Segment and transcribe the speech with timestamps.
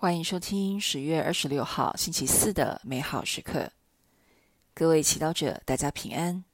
[0.00, 3.72] 欢迎收听十月二十六号星期四的美好时刻，
[4.72, 6.44] 各位祈祷者，大家平安。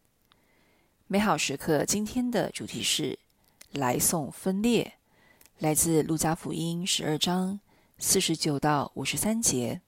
[1.09, 3.19] 美好时刻今天的主题是
[3.71, 4.95] 来送分裂，
[5.59, 7.61] 来自路加福音十二章
[7.99, 9.83] 四十九到五十三节。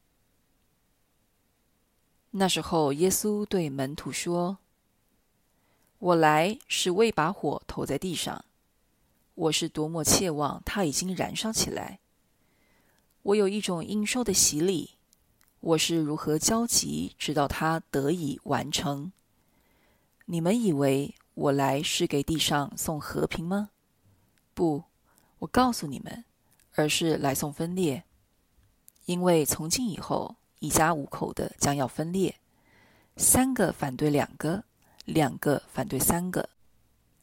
[2.33, 4.59] 那时候，耶稣对门徒说
[5.99, 8.45] ：“我来是为把火投在地上，
[9.35, 12.01] 我是多么切望它已经燃烧起来。”
[13.27, 14.91] 我有一种应受的洗礼，
[15.59, 19.11] 我是如何焦急，直到它得以完成？
[20.27, 23.71] 你们以为我来是给地上送和平吗？
[24.55, 24.85] 不，
[25.41, 26.25] 我告诉你们，
[26.77, 28.05] 而是来送分裂。
[29.07, 32.37] 因为从今以后，一家五口的将要分裂，
[33.17, 34.63] 三个反对两个，
[35.05, 36.49] 两个反对三个，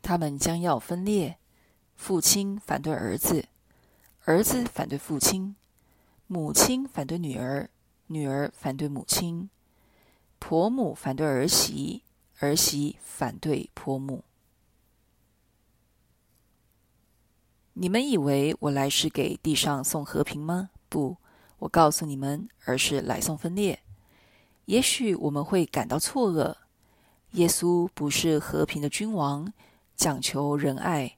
[0.01, 1.37] 他们将要分裂。
[1.95, 3.45] 父亲反对儿子，
[4.25, 5.55] 儿子反对父亲。
[6.33, 7.69] 母亲反对女儿，
[8.07, 9.49] 女儿反对母亲；
[10.39, 12.01] 婆母反对儿媳，
[12.39, 14.23] 儿媳反对婆母。
[17.73, 20.71] 你们以为我来是给地上送和平吗？
[20.89, 21.17] 不，
[21.59, 23.81] 我告诉你们，而是来送分裂。
[24.65, 26.55] 也许我们会感到错愕：
[27.33, 29.53] 耶稣不是和平的君王，
[29.95, 31.15] 讲求仁爱，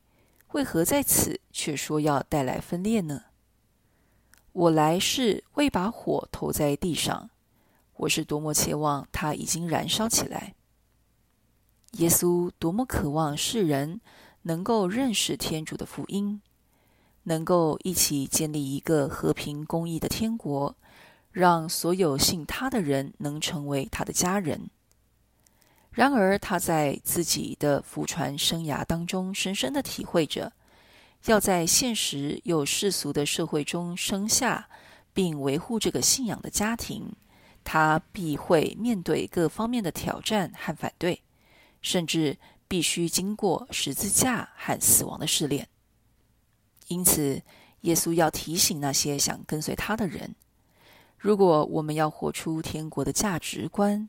[0.52, 3.22] 为何在此却说要带来分裂呢？
[4.56, 7.30] 我来是为把火投在地上，
[7.98, 10.56] 我是多么切望它已经燃烧起来。
[11.97, 14.00] 耶稣多么渴望世人
[14.44, 16.42] 能够认识天主的福音，
[17.23, 20.73] 能够一起建立一个和平公义的天国，
[21.34, 24.69] 让所有信他的人能成为他的家人。
[25.92, 30.53] 然而，他在自己的福传生涯当中，深深的体会着。
[31.26, 34.70] 要在现实又世俗的社会中生下
[35.14, 37.14] 并维护这个信仰的家庭，
[37.64, 41.22] 他必会面对各方面的挑战和反对，
[41.81, 42.38] 甚至
[42.68, 45.68] 必须经过十字架和死亡的试炼。
[46.88, 47.42] 因此，
[47.81, 50.36] 耶稣要提醒那些想跟随他的人：
[51.18, 54.07] 如果我们要活出天国的价值观，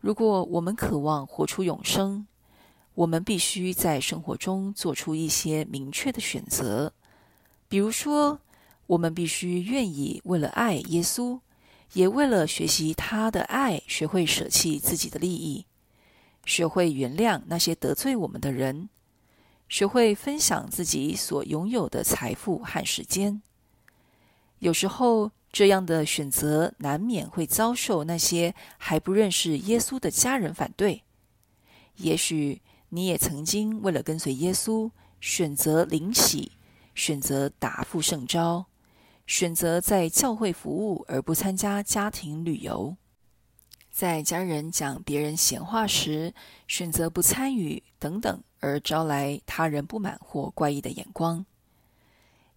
[0.00, 2.26] 如果我们渴望活出永生，
[2.98, 6.92] 我们必须在生活中做出一些明确的选择，
[7.68, 8.40] 比如说，
[8.88, 11.38] 我们必须愿意为了爱耶稣，
[11.92, 15.64] 也为了学习他的爱，学会舍弃自己的利益，
[16.44, 18.88] 学会原谅那些得罪我们的人，
[19.68, 23.40] 学会分享自己所拥有的财富和时间。
[24.58, 31.04] 有时候，这样的选择难免会遭受那些还不认识耶稣的家人反对，
[31.98, 32.60] 也许。
[32.90, 34.90] 你也曾经为了跟随耶稣，
[35.20, 36.52] 选择领洗，
[36.94, 38.66] 选择答复圣召，
[39.26, 42.96] 选择在教会服务而不参加家庭旅游，
[43.90, 46.32] 在家人讲别人闲话时
[46.66, 51.44] 选择不参与等等，而招来他人不满或怪异的眼光。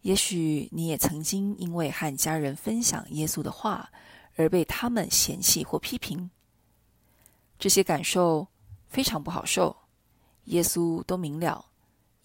[0.01, 3.91] 也许你也曾经因为和家人分享耶稣的话
[4.35, 6.31] 而被他们嫌弃或批评，
[7.59, 8.47] 这些感受
[8.87, 9.80] 非常不好受。
[10.45, 11.65] 耶稣都明了，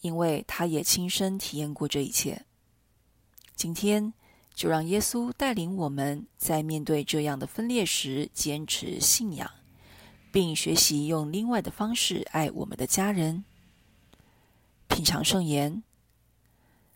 [0.01, 2.45] 因为他也亲身体验过这一切。
[3.55, 4.13] 今天
[4.55, 9.51] 就让耶稣带领我们在面对这样的分裂时，坚持信仰，
[10.33, 13.45] 并学习用另外的方式爱我们的家人。
[14.89, 15.83] 品尝圣言。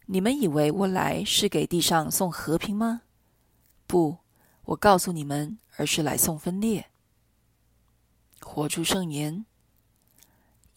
[0.07, 3.03] 你们以为我来是给地上送和平吗？
[3.87, 4.19] 不，
[4.65, 6.87] 我告诉你们，而是来送分裂。
[8.41, 9.47] 活出圣言。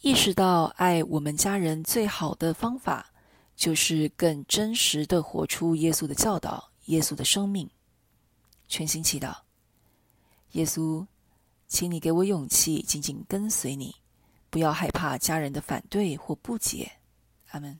[0.03, 3.09] 意识到爱我们家人最好的方法，
[3.55, 7.69] 就是更真实的活出耶稣的教导、耶稣的生命。
[8.67, 9.33] 全心祈祷，
[10.51, 11.07] 耶稣，
[11.69, 13.95] 请你给我勇气，紧紧跟随你，
[14.49, 16.91] 不要害怕家人的反对或不解。
[17.51, 17.79] 阿门。